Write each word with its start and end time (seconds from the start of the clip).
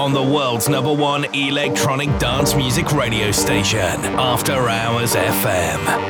on 0.00 0.14
the 0.14 0.22
world's 0.22 0.66
number 0.66 0.90
one 0.90 1.26
electronic 1.34 2.08
dance 2.18 2.54
music 2.54 2.90
radio 2.92 3.30
station, 3.30 4.00
After 4.16 4.66
Hours 4.66 5.14
FM. 5.14 6.09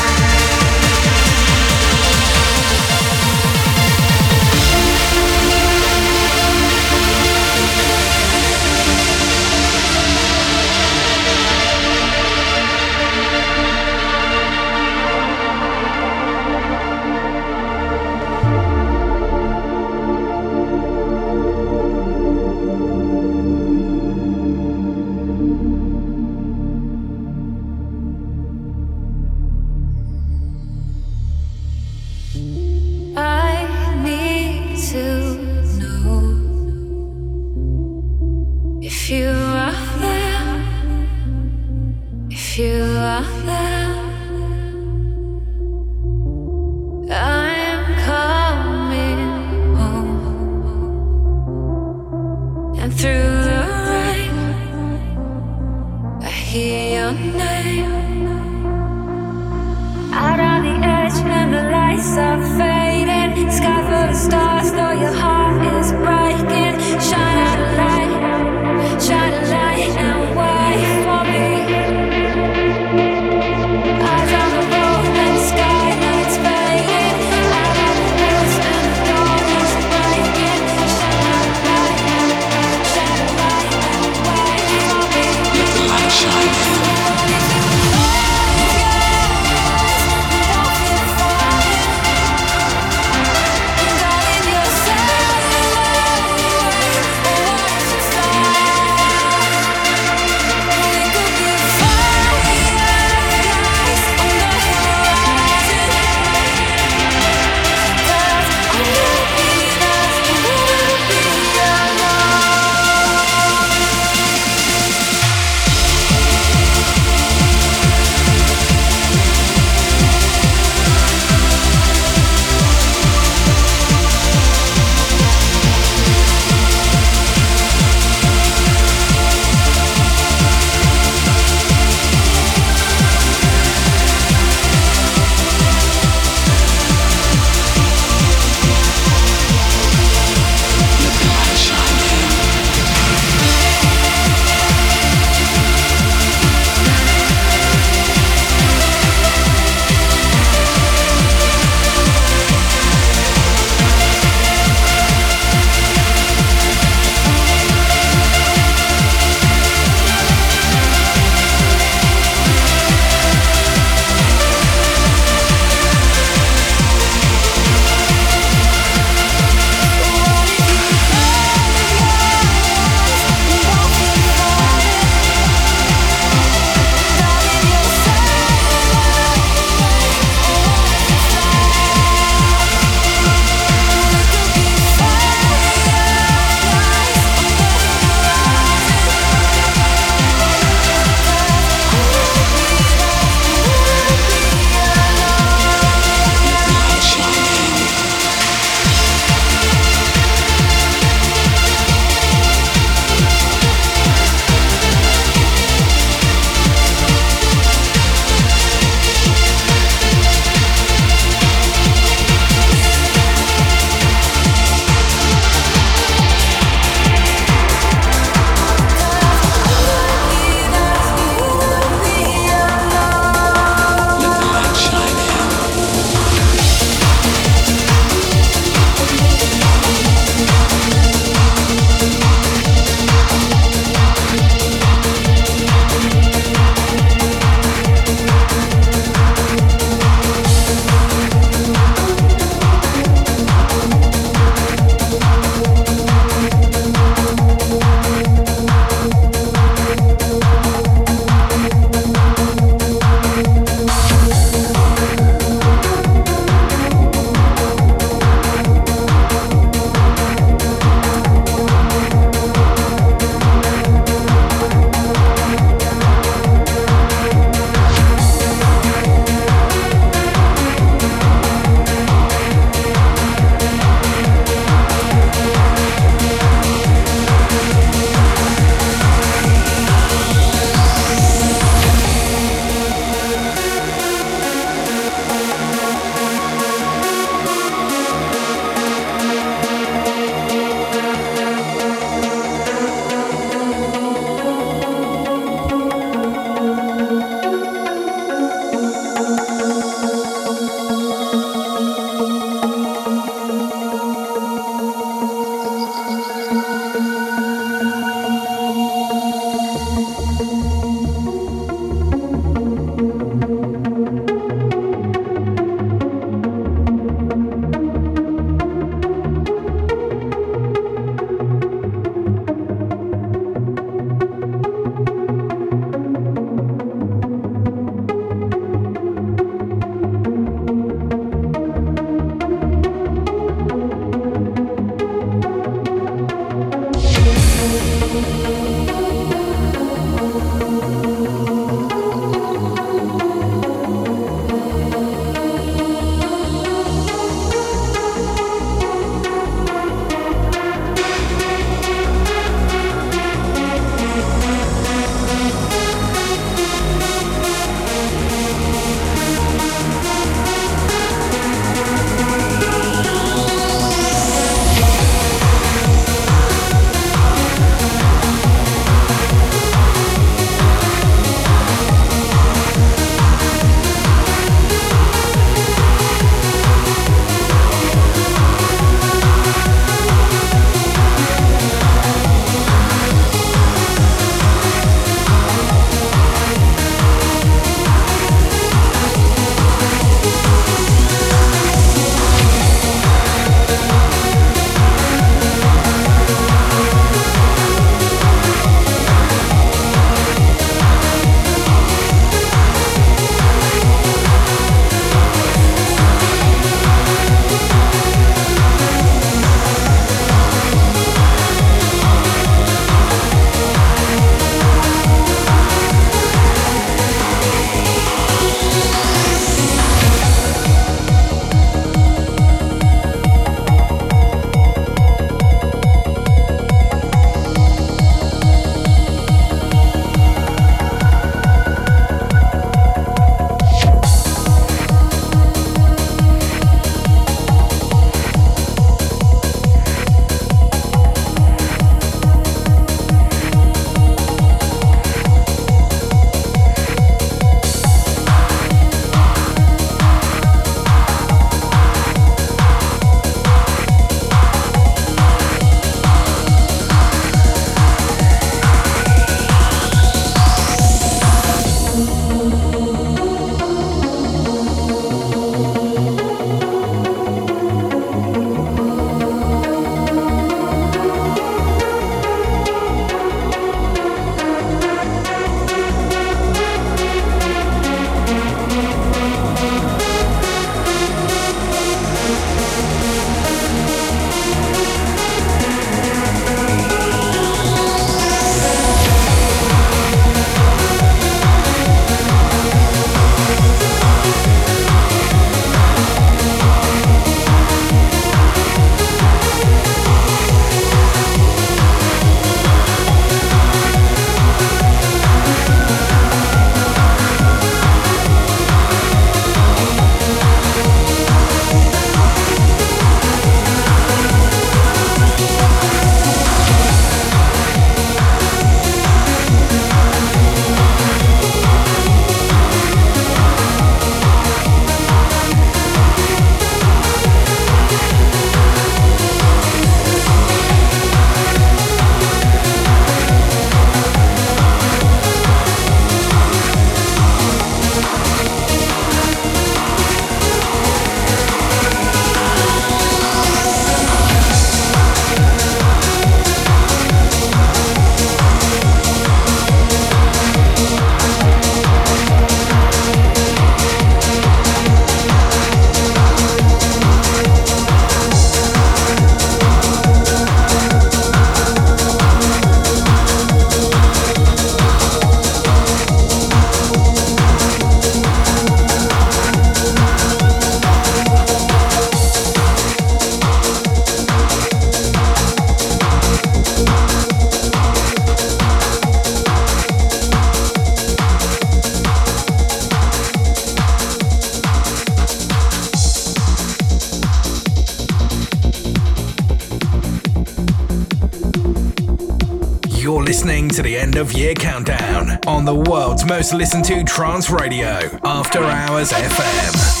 Most 596.37 596.53
listened 596.53 596.85
to 596.85 597.03
trance 597.03 597.49
radio, 597.49 597.99
After 598.23 598.59
Hours 598.59 599.11
FM. 599.11 600.00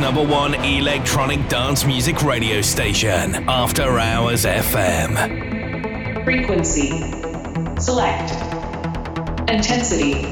Number 0.00 0.24
one 0.24 0.54
electronic 0.54 1.46
dance 1.48 1.84
music 1.84 2.22
radio 2.22 2.62
station, 2.62 3.34
After 3.48 3.98
Hours 3.98 4.46
FM. 4.46 6.24
Frequency. 6.24 6.88
Select. 7.78 8.30
Intensity. 9.50 10.22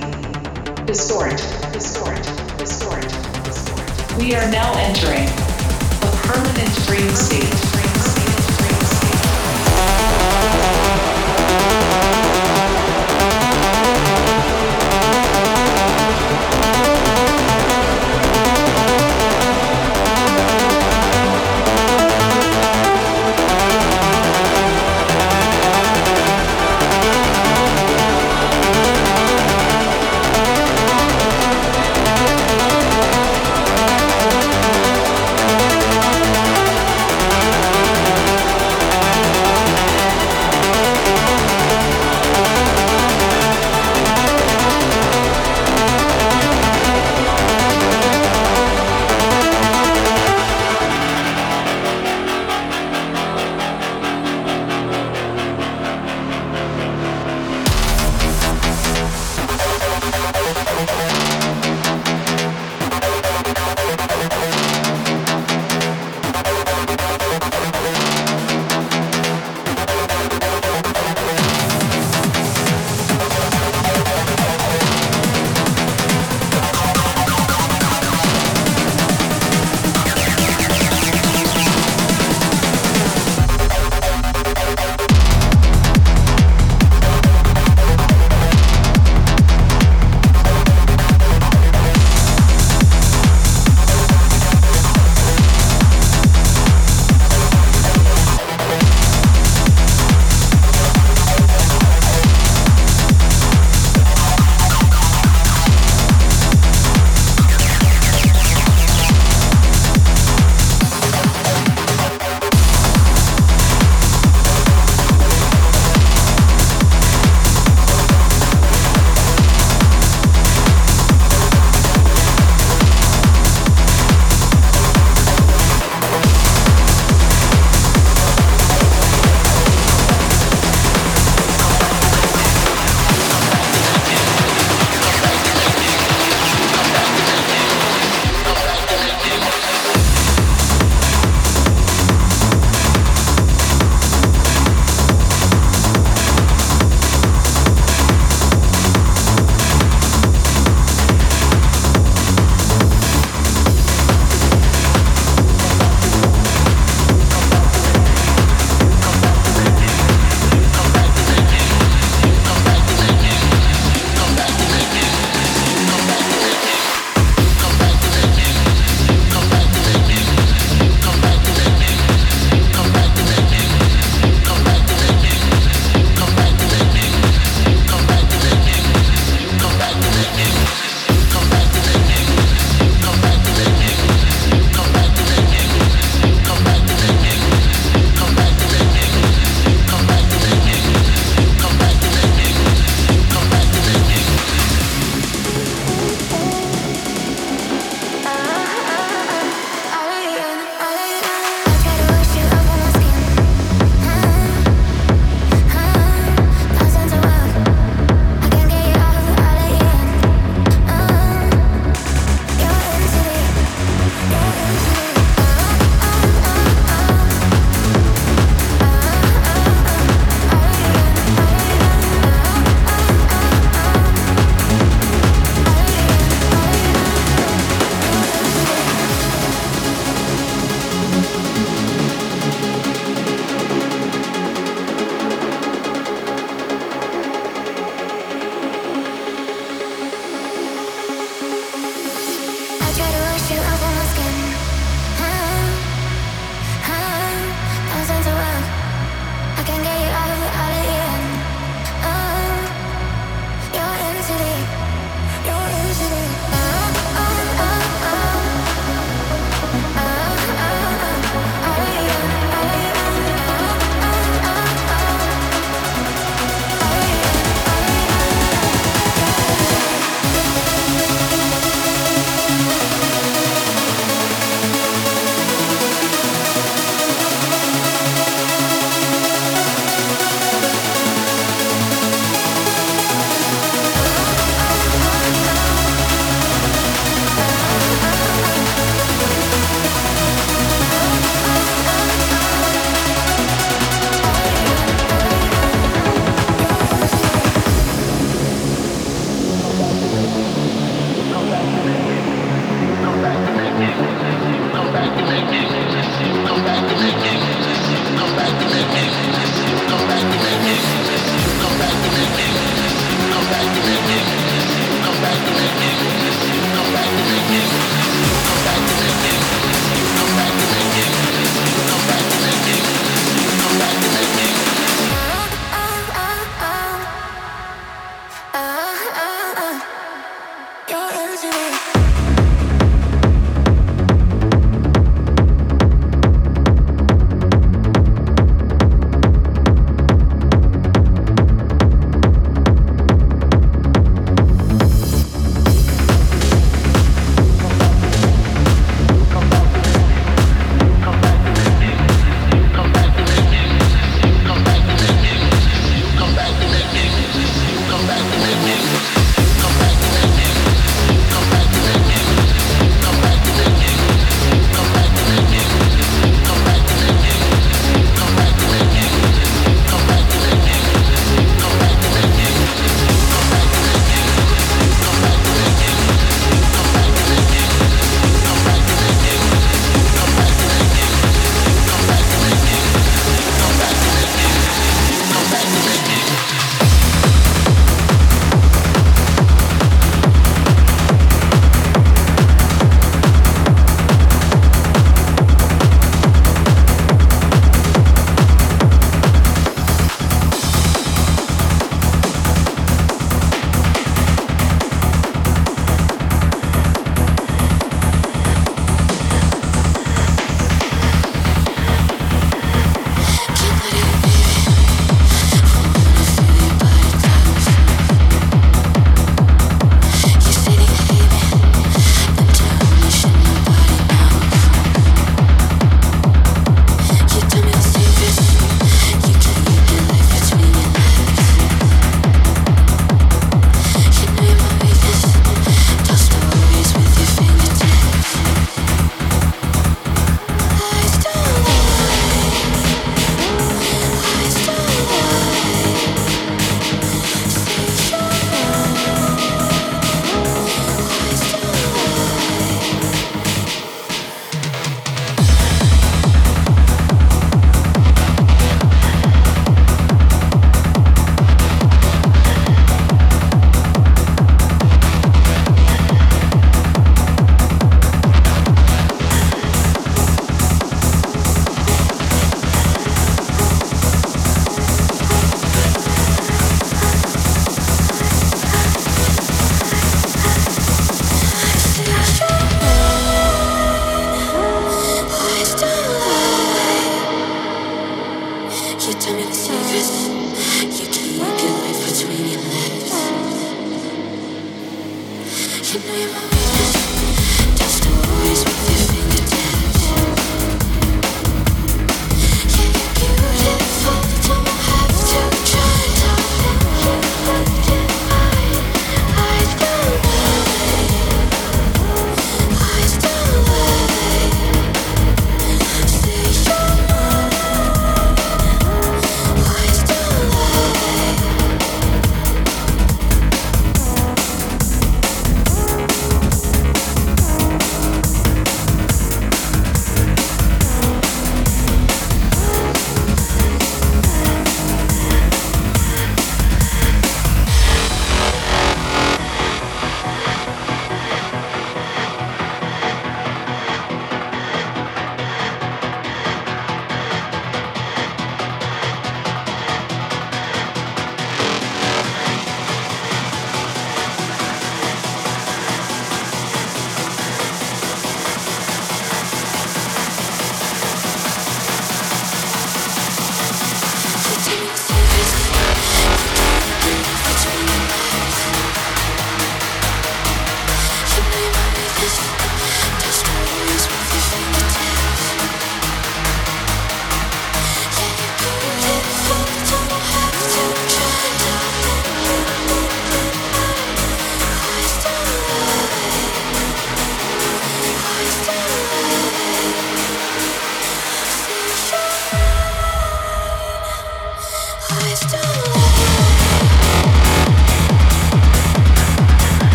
Distort. 0.87 1.37
Distort. 1.73 2.16
Distort. 2.59 3.03
Distort. 3.45 4.19
We 4.19 4.35
are 4.35 4.51
now 4.51 4.73
entering 4.79 5.29
a 5.29 6.11
permanent 6.25 6.87
dream 6.87 7.11
state. 7.14 7.68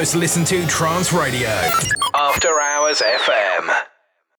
Most 0.00 0.14
listened 0.14 0.46
to 0.46 0.66
trance 0.66 1.12
radio. 1.12 1.50
After 2.14 2.58
Hours 2.58 3.02
FM. 3.02 3.79